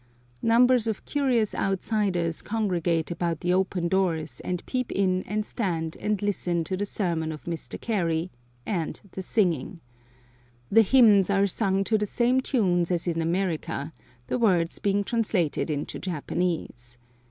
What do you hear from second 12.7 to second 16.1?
as in America, the words being translated into